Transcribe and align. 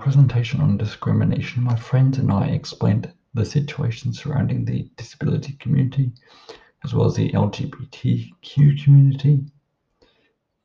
presentation 0.00 0.60
on 0.60 0.76
discrimination, 0.76 1.62
my 1.62 1.76
friends 1.76 2.18
and 2.18 2.32
I 2.32 2.46
explained 2.46 3.12
the 3.34 3.44
situation 3.44 4.12
surrounding 4.12 4.64
the 4.64 4.88
disability 4.96 5.54
community, 5.54 6.12
as 6.84 6.94
well 6.94 7.06
as 7.06 7.14
the 7.14 7.30
LGBTQ 7.32 8.84
community, 8.84 9.44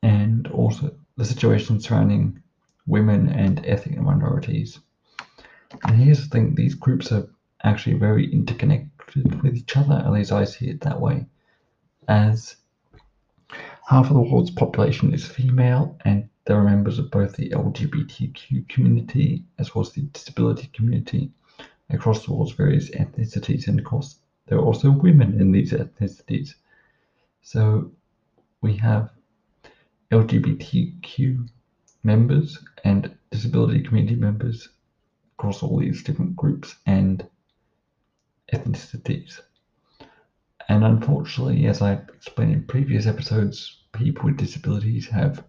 and 0.04 0.48
also 0.48 0.96
the 1.18 1.26
situation 1.26 1.80
surrounding 1.80 2.42
women 2.88 3.30
and 3.30 3.66
ethnic 3.66 4.00
minorities. 4.00 4.80
And 5.84 5.96
here's 5.96 6.22
the 6.22 6.30
thing 6.30 6.56
these 6.56 6.76
groups 6.76 7.12
are 7.12 7.28
actually 7.64 7.98
very 7.98 8.32
interconnected 8.32 9.42
with 9.44 9.56
each 9.56 9.78
other, 9.78 9.96
at 9.96 10.12
least 10.12 10.32
I 10.32 10.46
see 10.46 10.70
it 10.70 10.82
that 10.82 11.00
way, 11.00 11.26
as 12.08 12.56
half 13.86 14.08
of 14.08 14.14
the 14.14 14.22
world's 14.22 14.52
population 14.52 15.14
is 15.14 15.28
female, 15.28 15.98
and 16.06 16.30
there 16.46 16.58
are 16.58 16.64
members 16.64 16.98
of 17.00 17.12
both 17.12 17.36
the 17.36 17.50
LGBTQ 17.50 18.68
community 18.70 19.46
as 19.60 19.76
well 19.76 19.86
as 19.86 19.92
the 19.92 20.02
disability 20.02 20.68
community 20.74 21.32
across 21.90 22.26
the 22.26 22.34
world's 22.34 22.54
various 22.54 22.90
ethnicities, 22.92 23.68
and 23.68 23.80
of 23.80 23.86
course, 23.86 24.20
there 24.48 24.58
are 24.58 24.66
also 24.66 24.92
women 24.92 25.40
in 25.40 25.52
these 25.52 25.72
ethnicities. 25.72 26.56
So 27.42 27.92
we 28.62 28.76
have 28.78 29.10
LGBTQ 30.12 31.48
members 32.04 32.60
and 32.84 33.16
disability 33.30 33.82
community 33.82 34.16
members 34.16 34.70
across 35.38 35.64
all 35.64 35.80
these 35.80 36.04
different 36.04 36.36
groups 36.36 36.76
and 36.86 37.26
ethnicities. 38.54 39.40
And 40.70 40.84
unfortunately, 40.84 41.66
as 41.68 41.82
I 41.82 41.94
explained 41.94 42.54
in 42.54 42.64
previous 42.64 43.08
episodes, 43.08 43.84
people 43.94 44.26
with 44.26 44.38
disabilities 44.38 45.08
have, 45.08 45.44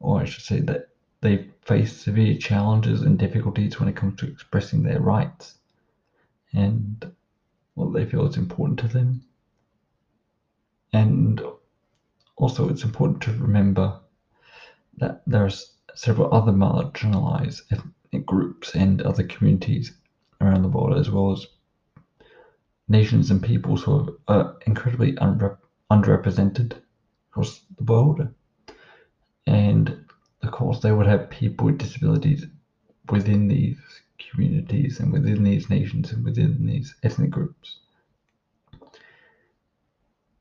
or 0.00 0.20
I 0.20 0.24
should 0.24 0.42
say 0.44 0.60
that 0.60 0.88
they 1.20 1.50
face 1.62 1.96
severe 1.96 2.36
challenges 2.36 3.02
and 3.02 3.18
difficulties 3.18 3.80
when 3.80 3.88
it 3.88 3.96
comes 3.96 4.16
to 4.16 4.26
expressing 4.26 4.82
their 4.82 5.00
rights 5.00 5.58
and 6.52 7.10
what 7.74 7.92
they 7.92 8.04
feel 8.04 8.26
is 8.26 8.36
important 8.36 8.78
to 8.80 8.88
them. 8.88 9.20
And 10.92 11.42
also, 12.36 12.68
it's 12.68 12.84
important 12.84 13.22
to 13.22 13.32
remember 13.32 14.00
that 14.98 15.22
there 15.26 15.44
are 15.44 15.50
several 15.94 16.32
other 16.32 16.52
marginalized 16.52 17.62
ethnic 17.70 18.26
groups 18.26 18.74
and 18.74 19.02
other 19.02 19.22
communities 19.24 19.92
around 20.40 20.62
the 20.62 20.68
world, 20.68 20.98
as 20.98 21.10
well 21.10 21.32
as 21.32 21.46
nations 22.88 23.30
and 23.30 23.42
peoples 23.42 23.82
who 23.82 23.92
are 24.28 24.40
uh, 24.40 24.52
incredibly 24.66 25.12
unre- 25.14 25.56
underrepresented 25.90 26.74
across 27.30 27.62
the 27.76 27.84
world. 27.84 28.28
And 29.46 30.04
of 30.42 30.52
course, 30.52 30.80
they 30.80 30.92
would 30.92 31.06
have 31.06 31.30
people 31.30 31.66
with 31.66 31.78
disabilities 31.78 32.46
within 33.10 33.48
these 33.48 33.78
communities 34.18 35.00
and 35.00 35.12
within 35.12 35.42
these 35.44 35.68
nations 35.68 36.12
and 36.12 36.24
within 36.24 36.66
these 36.66 36.94
ethnic 37.02 37.30
groups. 37.30 37.78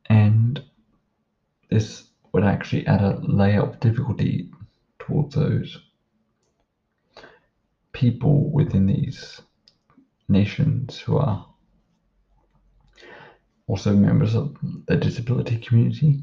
And 0.09 0.61
this 1.69 2.09
would 2.31 2.43
actually 2.43 2.85
add 2.87 3.01
a 3.01 3.19
layer 3.21 3.61
of 3.61 3.79
difficulty 3.79 4.51
towards 4.99 5.35
those 5.35 5.77
people 7.91 8.49
within 8.51 8.85
these 8.87 9.41
nations 10.27 10.99
who 10.99 11.17
are 11.17 11.45
also 13.67 13.93
members 13.93 14.35
of 14.35 14.55
the 14.87 14.95
disability 14.95 15.57
community, 15.57 16.21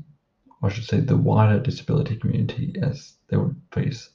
I 0.63 0.69
should 0.69 0.85
say 0.85 1.01
the 1.01 1.17
wider 1.17 1.59
disability 1.59 2.17
community, 2.17 2.75
as 2.83 3.17
they 3.29 3.37
would 3.37 3.57
face 3.73 4.11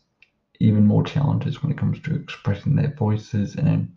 even 0.59 0.85
more 0.85 1.03
challenges 1.03 1.61
when 1.61 1.71
it 1.71 1.77
comes 1.77 1.99
to 2.01 2.15
expressing 2.15 2.75
their 2.75 2.93
voices 2.93 3.55
and, 3.55 3.91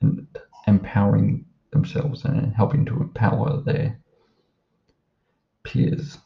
and 0.00 0.26
empowering 0.66 1.44
themselves 1.72 2.24
and 2.24 2.54
helping 2.54 2.84
to 2.86 2.96
empower 3.00 3.60
their 3.62 3.98
peers. 5.64 6.18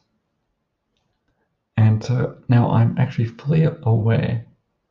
And 1.77 2.03
so 2.03 2.37
now 2.49 2.71
I'm 2.71 2.99
actually 2.99 3.27
fully 3.27 3.67
aware 3.83 4.45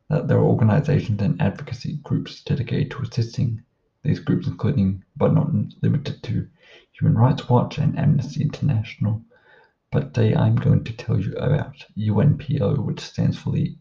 that 0.08 0.28
there 0.28 0.38
are 0.38 0.44
organizations 0.44 1.22
and 1.22 1.40
advocacy 1.40 1.98
groups 2.02 2.42
dedicated 2.42 2.90
to 2.92 3.02
assisting 3.02 3.60
these 4.02 4.18
groups, 4.20 4.46
including 4.46 5.02
but 5.16 5.32
not 5.32 5.48
limited 5.82 6.22
to 6.24 6.46
Human 6.92 7.16
Rights 7.16 7.48
Watch 7.48 7.78
and 7.78 7.98
Amnesty 7.98 8.42
International. 8.42 9.20
But 9.92 10.12
today 10.12 10.34
I'm 10.34 10.56
going 10.56 10.82
to 10.82 10.92
tell 10.96 11.20
you 11.20 11.32
about 11.36 11.86
UNPO, 11.96 12.84
which 12.84 12.98
stands 12.98 13.38
for 13.38 13.52
the 13.52 13.76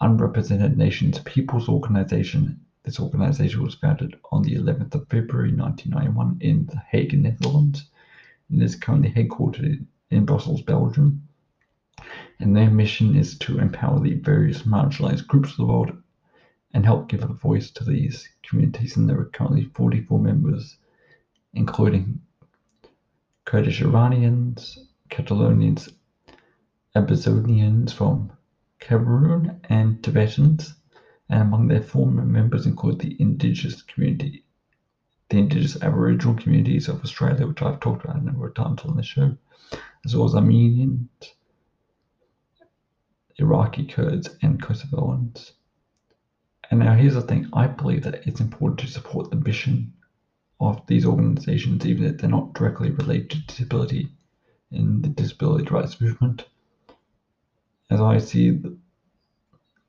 Unrepresented 0.00 0.76
Nations 0.76 1.20
Peoples 1.20 1.68
Organization. 1.68 2.60
This 2.82 2.98
organization 2.98 3.62
was 3.62 3.76
founded 3.76 4.18
on 4.32 4.42
the 4.42 4.56
11th 4.56 4.96
of 4.96 5.08
February 5.08 5.52
1991 5.52 6.38
in 6.40 6.66
The 6.66 6.78
Hague, 6.90 7.16
Netherlands. 7.16 7.88
and 8.50 8.60
is 8.60 8.74
currently 8.74 9.12
headquartered 9.12 9.86
in 10.10 10.24
Brussels, 10.24 10.62
Belgium. 10.62 11.28
And 12.40 12.56
their 12.56 12.70
mission 12.70 13.14
is 13.14 13.38
to 13.38 13.60
empower 13.60 14.00
the 14.00 14.14
various 14.14 14.62
marginalized 14.62 15.28
groups 15.28 15.52
of 15.52 15.58
the 15.58 15.66
world 15.66 15.96
and 16.74 16.84
help 16.84 17.08
give 17.08 17.22
a 17.22 17.28
voice 17.28 17.70
to 17.70 17.84
these 17.84 18.28
communities. 18.42 18.96
And 18.96 19.08
there 19.08 19.20
are 19.20 19.26
currently 19.26 19.66
44 19.66 20.18
members, 20.18 20.78
including 21.54 22.22
Kurdish 23.44 23.80
Iranians, 23.82 24.87
Catalonians, 25.10 25.92
Ambazonians 26.94 27.92
from 27.92 28.32
Cameroon, 28.80 29.60
and 29.68 30.02
Tibetans. 30.02 30.74
And 31.28 31.42
among 31.42 31.68
their 31.68 31.82
former 31.82 32.24
members 32.24 32.66
include 32.66 33.00
the 33.00 33.16
indigenous 33.20 33.82
community, 33.82 34.44
the 35.28 35.38
indigenous 35.38 35.82
Aboriginal 35.82 36.34
communities 36.34 36.88
of 36.88 37.02
Australia, 37.02 37.46
which 37.46 37.60
I've 37.60 37.80
talked 37.80 38.04
about 38.04 38.16
a 38.16 38.24
number 38.24 38.46
of 38.46 38.54
times 38.54 38.80
on 38.84 38.96
the 38.96 39.02
show, 39.02 39.36
as 40.04 40.16
well 40.16 40.26
as 40.26 40.34
Armenians, 40.34 41.08
Iraqi 43.36 43.86
Kurds, 43.86 44.30
and 44.42 44.60
Kosovoans. 44.60 45.52
And 46.70 46.80
now 46.80 46.94
here's 46.94 47.14
the 47.14 47.22
thing 47.22 47.48
I 47.52 47.66
believe 47.66 48.02
that 48.04 48.26
it's 48.26 48.40
important 48.40 48.80
to 48.80 48.86
support 48.86 49.30
the 49.30 49.36
mission 49.36 49.92
of 50.60 50.86
these 50.86 51.06
organizations, 51.06 51.86
even 51.86 52.04
if 52.04 52.18
they're 52.18 52.30
not 52.30 52.54
directly 52.54 52.90
related 52.90 53.30
to 53.30 53.46
disability 53.46 54.08
in 54.70 55.02
the 55.02 55.08
disability 55.08 55.64
rights 55.70 56.00
movement. 56.00 56.46
As 57.90 58.00
I 58.00 58.18
see 58.18 58.50
the, 58.50 58.76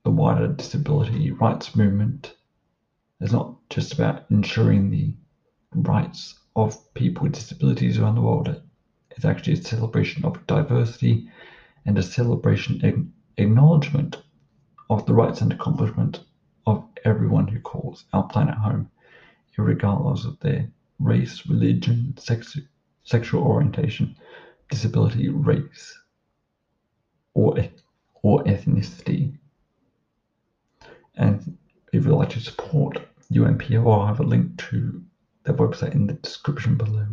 the 0.03 0.09
wider 0.09 0.47
disability 0.47 1.31
rights 1.31 1.75
movement 1.75 2.35
is 3.19 3.31
not 3.31 3.57
just 3.69 3.93
about 3.93 4.25
ensuring 4.31 4.89
the 4.89 5.13
rights 5.73 6.39
of 6.55 6.93
people 6.93 7.23
with 7.23 7.33
disabilities 7.33 7.99
around 7.99 8.15
the 8.15 8.21
world. 8.21 8.61
It's 9.11 9.25
actually 9.25 9.53
a 9.53 9.63
celebration 9.63 10.23
of 10.23 10.45
diversity 10.47 11.29
and 11.85 11.97
a 11.97 12.03
celebration 12.03 12.79
and 12.83 13.11
acknowledgement 13.37 14.21
of 14.89 15.05
the 15.05 15.13
rights 15.13 15.41
and 15.41 15.51
accomplishment 15.51 16.23
of 16.65 16.85
everyone 17.05 17.47
who 17.47 17.59
calls 17.59 18.05
our 18.13 18.23
planet 18.23 18.55
home, 18.55 18.89
regardless 19.57 20.23
of 20.23 20.39
their 20.39 20.71
race, 20.99 21.45
religion, 21.45 22.15
sex, 22.17 22.57
sexual 23.03 23.43
orientation, 23.43 24.15
disability, 24.69 25.29
race, 25.29 25.97
or, 27.33 27.57
or 28.21 28.43
ethnicity. 28.43 29.37
And 31.15 31.57
if 31.91 32.05
you'd 32.05 32.13
like 32.13 32.29
to 32.29 32.39
support 32.39 33.01
UNPO, 33.31 33.91
I'll 33.91 34.07
have 34.07 34.19
a 34.19 34.23
link 34.23 34.57
to 34.69 35.03
their 35.43 35.55
website 35.55 35.93
in 35.93 36.07
the 36.07 36.13
description 36.13 36.75
below. 36.75 37.07